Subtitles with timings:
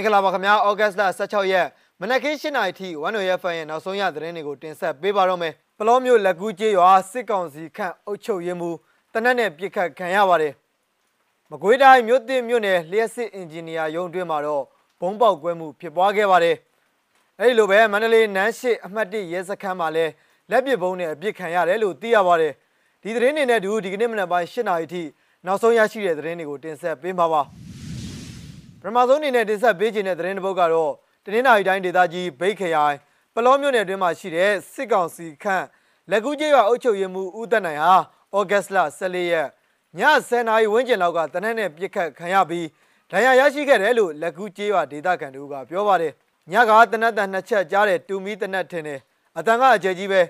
[0.00, 1.66] င်္ဂလာပါခင်ဗျာဩဂတ်စ်လ16ရက်
[2.00, 8.76] မနက်ခင်း7:00နာရီထိဝန်တော်ရဖန်ရဲ့နောက်ဆုံးရသတင်းတွေကိုတင်ဆက်ပေးပါတော့မယ်ပလောမျိုးလက်ကူးကျေးရွာစစ်ကောင်စီခန့်အုပ်ချုပ်ရေးမှူး
[9.12, 10.52] တနက်နဲ့ပြစ်ခတ်ခံရပါတယ်
[11.50, 14.64] မကွေးတိုင်းမြို့သစ်မြို့နယ်လျှက်စစ်အင်ဂျင်နီယာရုံးအတွင်းမှာတော့
[15.00, 16.56] ဘုံပေါက်ကွဲမှုဖြစ်ပွားခဲ့ပါတယ်
[17.38, 20.12] အဲဒီလိုပဲမန္တလေးနန်းရှိအမှတ်1ရဲစခန်းမှာလည်း
[20.50, 22.52] လက်ပစ်ဘုံနဲ့အပြစ်ခံရတယ်လို့သိရပါတယ်
[23.02, 25.02] ဒီသတင်းတွေနဲ့တူဒီကနေ့မနက်ပိုင်း7:00နာရီထိ
[25.46, 27.42] နောက်ဆုံးရရှိတဲ့သတင်းတွေကိုတင်ဆက်ပေးမှာပါ
[28.82, 30.92] ပထမဆုံးအနေနဲ့တင်ဆက်ပေးခြင်းတဲ့သတင်းတစ်ပုဒ်ကတော့
[31.24, 32.96] တနင်္လာရီတိုင်းဒေသကြီးဘိတ်ခရိုင်
[33.34, 35.66] ပလောမြို့နယ်အတွင်းမှာရှိတဲ့စစ်ကောင်စီခန့်
[36.10, 37.94] လက်ကူးကျေးရွာအုပ်ချုပ်ရေးမှူးဦးသက်နိုင်ဟာ
[38.36, 39.48] ဩဂတ်စ်လ14ရက်
[39.98, 42.66] ည10:00နာရီဝန်းကျင်လောက်ကတနက်နဲ့ပြစ်ခတ်ခံရပြီး
[43.10, 46.12] ဒဏ်ရာရရှိခဲ့တယ်လို့လက်ကူးကျေးရွာဒေသခံတို့ကပြောပါတယ်။
[46.52, 49.00] ညကတနက်တန်နှစ်ချက်ကြားတဲ့တူမီတနက်ထင်တယ်။
[49.38, 50.20] အတန်ကအကျယ်ကြီးပဲ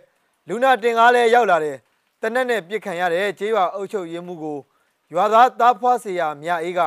[0.48, 1.76] လူနာတင်ကားလည်းရောက်လာတယ်။
[2.22, 4.58] တနက်နဲ့ပြစ်ခံရတဲ့ကျေးရွာအုပ်ချုပ်ရေးမှူးကို
[5.12, 6.80] ရွာသားတားဖွားစရာမြအေးက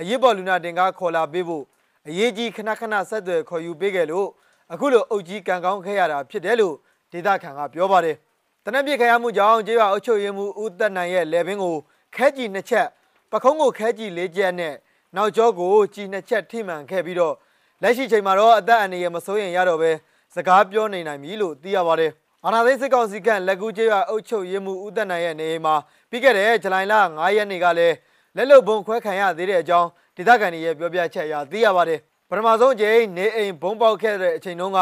[0.00, 1.64] အရေးပေါ်လူနာတင်ကားခေါ်လာပေးဖို့
[2.08, 4.28] အရေးကြီးခဏခဏဆက်သွယ်ခေါ်ယူပေးခဲ့လို့
[4.72, 6.74] အခုလိုအုပ်ကြီးကံကောင်းခဲ့ရတာဖြစ်တယ်လို့
[7.12, 8.16] ဒေသခံကပြောပါတယ်
[8.64, 11.76] တနက်ပြစ်ခရမှုကြောင့်ကျေးရွာအုပ်ချုပ်ရေးမှူးဦးသက်နိုင်ရဲ့လေဘင်းကို
[12.16, 12.86] ခဲကြီးနှစ်ချက်
[13.32, 14.74] ပခုံးကိုခဲကြီးလေးချက်နဲ့
[15.16, 17.34] နောက်ကျောကိုကြီးနှစ်ချက်ထိမှန်ခဲ့ပြီးတော့
[17.82, 19.90] လက်ရှိချိန်မှာတော့အသက်အန္တရာယ်မစိုးရင်ရတော့ပဲ
[20.34, 22.12] စကားပြောနေနိုင်ပြီလို့သိရပါတယ်
[22.44, 25.74] အာနာသိစစ်ကောင်စီကလက်ကူးကျေးရွာအုပ်ချုပ်ရေးမှူးဦးသက်နိုင်ရဲ့နေအိမ်မှာ
[26.10, 27.94] ပြီးခဲ့တဲ့ဇူလိုင်လ9ရက်နေ့ကလည်း
[28.36, 34.78] လက်လုံဘုံခွဲခံရသေးတဲ့အကြောင်းဒေသခံတွေရဲ့ပြောပြချက်အရသိရပါတယ်ပထမဆုံးအချိန်နေအိမ်ဘုံပေါက်ခဲ့တဲ့အချိန်တုန်းက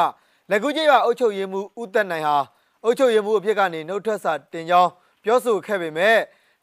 [0.50, 2.36] လက်ကူးကျေးရွာအုပ်ချုပ်ရေးမှူးဦးသက်နိုင်ဟာ
[2.84, 4.90] အုပ်ချုပ်ရေးမှူးအဖြစ်ကနေနှုတ်ထွက်စာတင်ကြောင်း
[5.24, 6.16] ပြောဆိုခဲ့ပေမဲ့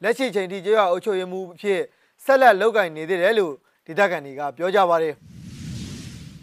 [0.03, 1.79] လက်ရှိချိန်ထိကျေးရွာအုပ်ချုပ်ရေးမှူးအဖြစ်
[2.25, 3.53] ဆက်လက်လုပ်ကိုင်နေသေးတယ်လို့
[3.87, 5.13] ဒေသခံတွေကပြောကြပါတယ်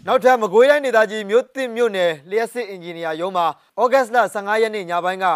[0.06, 3.46] နောက်ထပ်မကွေးတိုင်းဒေသကြီးမြို့သစ်မြို့နယ်လျှက်စစ်အင်ဂျင်နီယာရုံးမှာ
[3.80, 5.26] ဩဂတ်စ်လ15ရက်နေ့ညပိုင်းက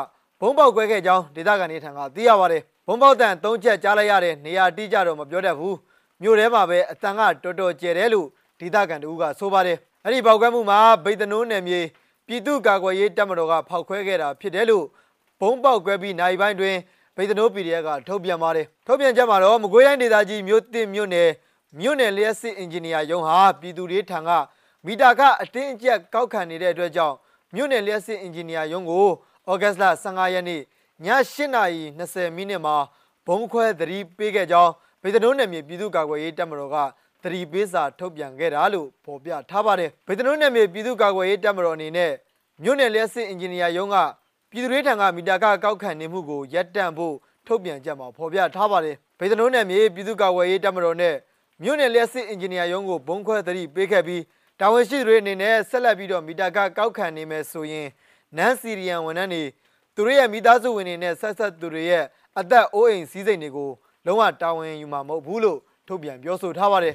[0.41, 5.77] ဘုံပေါက်ကွဲခဲ့ကြောင်းဒေသခံတွေထံကသိရပါတယ် ဘုံပေါက်တန်၃ချက်ကြားလိုက်ရတဲ့နေရာတိကျတော့မပြောတတ်ဘူး
[6.22, 8.28] မြို့ထဲမှာပဲအတန်ကတော်တော်ကျယ်တယ်လို့
[8.60, 11.80] ဒေသခံတို့ကဆိုပါတယ်အဲ့ဒီပေါက်ကွဲမှုမှာဗိတ်တနိုးနယ်မြေ
[12.26, 14.84] ပြည်သူ့ကာကွယ်ရေးတပ်မတော်ကဖောက်ခွဲခဲ့တာဖြစ်တယ်လို့
[15.41, 16.76] ဘုံပေါက်ကွဲပြီးနိုင်ပိုင်းတွင်
[17.16, 21.30] ဗိတ်တနိုး PDF ကထုတ်ပြန်ပါတယ်ထုတ်ပြန်ချက်မှာတော့မကွေးတိုင်းဒေသကြီးမြို့သစ်မြို့နယ်
[21.80, 24.30] မြို့နယ်လျှက်စစ်အင်ဂျင်နီယာရုံးဟာပြည်သူတွေထံက
[24.86, 27.16] မီတာကအတင်းအကျပ်ကောက်ခံနေတဲ့အတွက်ကြောင့်
[27.54, 29.06] မြို့နယ်လျှက်စစ်အင်ဂျင်နီယာရုံးကို
[29.50, 30.60] ဩဂတ်စ်လ15ရက်နေ့
[31.03, 32.77] ည8:20မိနစ်မှာ
[33.27, 34.72] ဘုံခွဲသတိပေးခဲ့ကြောင်း
[35.03, 36.77] ဗေဒနိုးနယ်မြေပြည်သူ့ကာကွယ်ရေးတပ်မတော်က
[37.22, 42.12] သတိပေးစာထုတ်ပြန်ခဲ့တာလို့ဖော်ပြထားပါတယ်ဗေဒနိုးနယ်မြေပြည်သူ့ကာကွယ်ရေးတပ်မတော်အနေနဲ့
[42.62, 43.97] မြို့နယ်လျှက်စစ်အင်ဂျင်နီယာရုံးက
[44.50, 47.15] ပြည်သူ့ရေးထံကမီတာကကောက်ခံနေမှုကိုရပ်တန့်ဖို့
[47.47, 51.15] ထုတ်ပြန်ကြမှာဖော်ပြထားပါတယ်ဗေဒနိုးနယ်မြေပြည်သူ့ကာကွယ်ရေးတပ်မတော်နဲ့
[51.62, 54.22] မြို့နယ်လျှက်စစ်အင်ဂျင်နီယာရုံးကိုဘုံခွဲသတိပေးခဲ့ပြီး
[54.60, 57.88] တာဝန်ရှိသူတွေအနေနဲ့ဆက်လက်ပြီးတော့မီတာကကောက်ခံနေမယ်ဆိုရင်
[58.37, 59.43] နန်စီရီယန်ဝန်ထမ်းတွေ
[59.94, 62.05] သူတို့ရဲ့မိသားစုဝင်တွေနဲ့ဆက်ဆက်သူတွေရဲ့
[62.38, 63.71] အသက်အိုးအိမ်စည်းစိမ်တွေကို
[64.06, 66.94] လုံးဝတာဝန်ယူမှာမဟုတ်ဘူးလို့ထုတ်ပြန်ပြောဆိုထားပါတယ်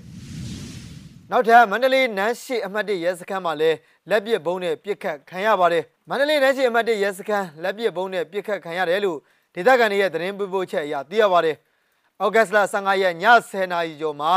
[1.32, 3.78] ။နောက်ထပ်မန္တလေးနန်းရှိအမှတ်၁ရဲစခန်းမှာလည်း
[4.10, 9.18] လက်ပစ်ဘုံနဲ့ပြစ်ခတ်ခံရပါတယ်။မန္တလေးနန်းရှိအမှတ်၁ရဲစခန်းလက်ပစ်ဘုံနဲ့ပြစ်ခတ်ခံရတယ်လို့
[9.56, 11.56] ဒေသခံတွေရဲ့သတင်းပေးပို့ချက်အရသိရပါတယ်။
[12.24, 14.32] ဩဂတ်စ်လ15ရက်ည10:00နာရီကျော်မှာ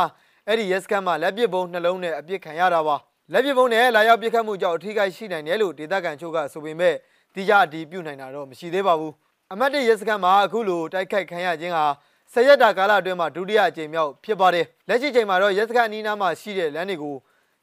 [0.47, 2.97] အဲ့ဒီရဲစခန်းမှာလက်ပစ်ဘုံနှလုံးနဲ့အပြစ်ခံရတာပါ။
[3.33, 6.95] လက်ပစ်ဘုံနဲ့လာရောက်ပြစ်ခတ်မှုကြောင့်အထူးကိရှိနိုင်တယ်လို့ဒေသခံချို့ကဆိုပေမဲ့
[7.35, 9.13] တိကျအတည်ပြုနိုင်တာတော့မရှိသေးပါဘူး။
[9.53, 11.85] အမတ်တရဲစခန်းမှာအခုလိုတိုက်ခိုက်ခံရခြင်းဟာ
[12.33, 17.17] ဆယ်ရက်တာကာလအတွင်းမှာဒုတိယအကြိမ်မြောက်ဖြစ်ပါတယ်။လက်ရှိချိန်မှာတော့ရဲစခန်းအနီးနားမှာရှိတဲ့လမ်းတွေကို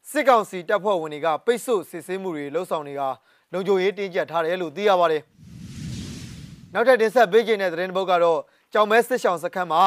[0.10, 3.10] စစ်ကောင်စီတပ်ဖွဲ့ဝင်တွေကပိတ်ဆို့စစ်ဆေးမှုတွေလှုပ်ဆောင်နေတာ
[3.54, 5.22] လုံခြုံရေးတင်းကျပ်ထားတယ်လို့သိရပါတယ်။
[6.74, 8.40] နောက်ထပ်တင်ဆက်ပေးခြင်းတဲ့သတင်းတစ်ပုဒ်ကတော့
[8.74, 9.82] ကြောင်မဲစစ်ဆောင်စခန်းမှာ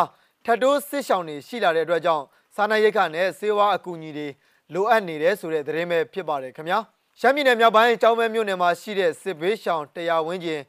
[0.45, 4.29] ထတ်တိုးစစ်ဆောင်တွေရှိလာတဲ့အတွက်ကြောင့်စားနပ်ရိက္ခနဲ့ဆေးဝါးအကူအညီတွေ
[4.75, 6.79] လိုအပ်နေတယ်ဆိုတဲ့သတင်းပဲဖြစ်ပါတယ်ခင်ဗျာ။
[7.21, 10.61] ရှမ်းပြည်နယ်မြောက်ပိုင်းကြောင်မဲမြို့နယ်မှာရှိတဲ့စစ်ဘေးရှောင်တရားဝန်းကျင်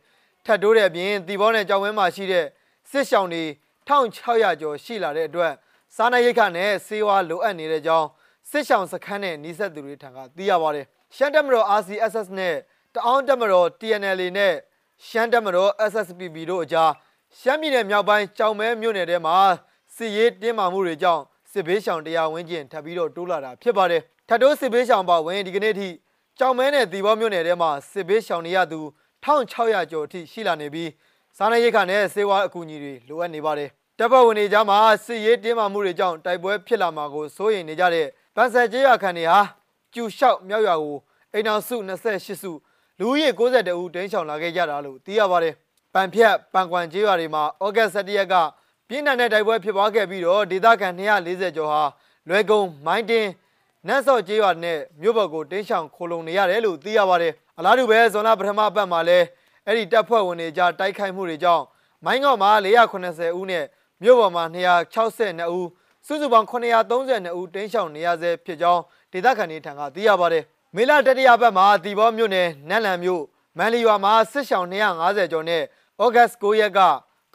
[0.46, 2.46] ထတ်တိုးတဲ့အပြင်တီဘောနဲ့ကြောင်ဝဲမှာရှိတဲ့
[2.92, 3.44] စစ်ရှောင်တွေ
[3.88, 5.54] 1600ကျော်ရှိလာတဲ့အတွက်
[5.96, 8.08] စားနပ်ရိက္ခနဲ့ဆေးဝါးလိုအပ်နေတဲ့ကြောင်း
[8.50, 12.56] စစ်ရှောင်စခန်းနဲ့နှိစက်သူတွေထံကသိရပါတယ်။ရှမ်းတပ်မတော် RCSS နဲ့
[12.96, 14.54] တအောင်းတပ်မတော် TNLA နဲ့
[15.08, 16.92] ရှမ်းတပ်မတော် SSPB တို့အကြား
[17.40, 19.38] ရှမ်းပြည်နယ်မြောက်ပိုင်းကြောင်မဲမြို့နယ်ထဲမှာ
[19.96, 21.22] စစ်ရေးတင်းမာမှုတွေကြောင့်
[21.52, 25.90] စစ်ဘေးရှောင်တရားဝန်းကျင်ထပ်ပြီးတော့တိုးလာတာဖြစ်ပါတယ်။ထပ်တိုးစစ်ဘေးရှောင်ပါဝင်ဒီကနေ့ထိ
[26.40, 28.80] ကြောင်မဲနဲ့တီဘောမြို့နယ်ထဲမှာစစ်ဘေးရှောင်နေရသူ
[29.24, 30.90] 1600ကျော်အထိရှိလာနေပြီး
[31.38, 33.70] စားနပ်ရိက္ခနဲ့ဆေးဝါးအကူအညီတွေလိုအပ်နေပါတယ်။
[34.00, 39.40] တပ်ဖွဲ့ဝင်တွေကြားမှာစစ်ရေးတင်းမာမှုတွေကြောင့်တိုက်ပွဲဖြစ်လာမှာကိုစိုးရိမ်နေကြတဲ့ဗန်ဆယ်ကျေးရွာခံတွေဟာ
[39.94, 40.98] ကျူလျှောက်မြောက်ရွာကို
[41.34, 42.52] အိမ်အောင်စု28စု
[43.00, 45.54] လူဦးရေ62ဦးတင်းချောင်လာခဲ့ကြတာလို့သိရပါတယ်။
[45.94, 48.36] ပန်ဖြတ်ပန်ကွမ်ကျေးရွာတွေမှာဩဂတ်17ရက်က
[48.88, 51.84] ပြင်းထန်တဲ့တိုက်ပွဲဖြစ်ပွားခဲ့ပြီးတော့ဒေသခံ240ကျော်ဟာ
[52.30, 53.30] လွယ်ကုံမိုင်းတင်း
[53.88, 59.26] နတ်စော့ကျေးရွာနဲ့မြို့ဘက်ကိုတင်းချောင်ခိုလုံနေရတယ်လို့သိရပါတယ်။အလားတူပဲဇွန်လပထမပတ်မှာလည်း
[59.66, 61.64] အဲ့ဒီတပ်ဖွဲ့ဝင်တွေကြားတိုက်ခိုက်မှုတွေကြောင့်
[62.06, 63.66] မိုင်းငေါ့မှာ480ဦးနဲ့
[64.04, 65.68] မြို့ပေါ်မှာ262ဦး
[66.06, 68.82] စုစုပေါင်း932ဦးတင်းရှောင်နေရဆဲဖြစ်ကြောင်း
[69.12, 70.44] ဒေသခံတွေထံကသိရပါတယ်
[70.76, 73.24] မေလတတိယပတ်မှာတီဘောမြို့နယ်နတ်လန်မြို့
[73.58, 75.64] မန်လီရွာမှာစစ်ရှောင်250ကျော်နဲ့
[76.02, 76.80] ဩဂတ်9ရက်က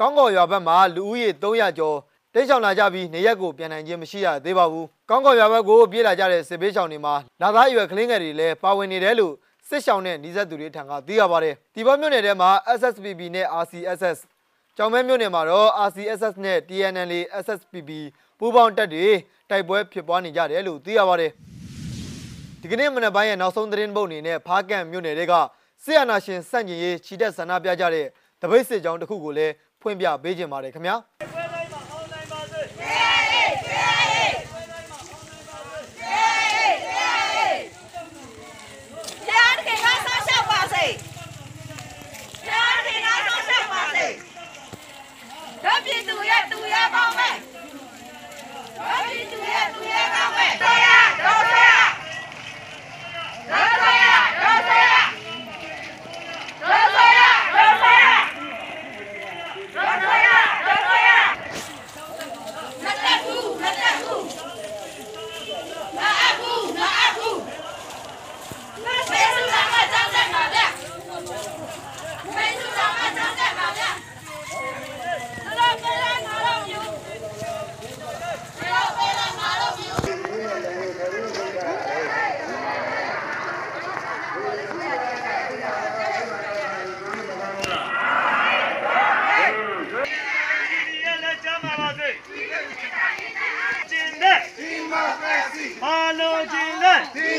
[0.01, 1.97] ကောင်းကော်ရွာဘက်မှာလူဦးရေ300ကျော်
[2.35, 9.35] တိတ်ဆောင်လာကြပြီးနေရက်ကိုပြန်နိုင်ခြင်းမရှိရသေးပါဘူး။ကောင်းကော်ရွာဘက်ကိုပြေးလာကြတဲ့စစ်ဘေးရှောင်တွေမှာလာသားရွယ်ကလေးငယ်တွေလည်းပါဝင်နေတယ်လို့
[9.69, 14.19] စစ်ရှောင်တဲ့နှိစက်သူတွေထံကသိရပါတယ်။ဒီဘောမြို့နယ်ထဲမှာ SSPB နဲ့ RCSS
[14.77, 17.13] ကြောင်မဲမြို့နယ်မှာတော့ RCSS နဲ့ TNL
[17.45, 17.91] SSPB
[18.39, 19.07] ပူးပေါင်းတပ်တွေ
[19.51, 21.31] တိုက်ပွဲဖြစ်ပွားနေကြတယ်လို့သိရပါတယ်။
[22.61, 25.35] ဒီကနေ့မနက်ပိုင်းရဲ့နောက်ဆုံးသတင်းပုတ်အနေနဲ့ဖားကန့်မြို့နယ်တွေက
[25.83, 28.07] ဆီယနာရှင်စန့်ကျင်ရေးခြိတက်ဆန္ဒပြကြတဲ့
[28.43, 30.97] တပိတ်စစ်ကြောင်းတစ်ခုကိုလည်းဖွင့်ပြပေးခြင်းပါတယ်ခင်ဗျာ။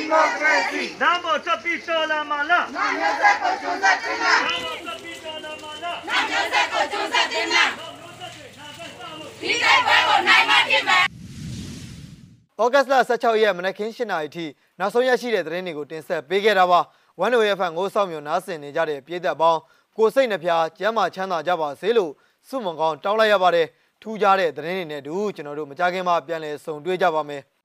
[0.10, 0.96] Democracy.
[0.98, 2.68] Damos a piso la mala.
[2.74, 4.32] Nanya se kochuza tina.
[4.50, 5.92] Damos a piso la mala.
[6.10, 7.64] Nanya se kochuza tina.
[9.40, 11.00] Dice fuego, naima kime.
[12.58, 14.46] ဩဂတ်လ16ရက်မနက်ခင်း7:00နာရီအထိ
[14.80, 16.80] နောက်ဆုံးရရှိတဲ့သတင်းတွေကိုတင်ဆက်ပေးခဲ့တာပါ။
[17.24, 19.60] One Way FM ကိုစောင့်မျှော်နားဆင်နေကြတဲ့ပြည်သက်ပေါင်း
[19.98, 22.12] ကိုစိတ်နှပြကျမ်းမာချမ်းသာကြပါစေလို့
[22.48, 23.68] ဆုမွန်ကောင်းတောင်းလိုက်ရပါတယ်။
[24.02, 27.42] ထူးခြားတဲ့သတင်းတွေနဲ့တူကျွန်တော်တို့မကြခင်မှာပြန်လည်ဆုံတွေ့ကြပါမယ်။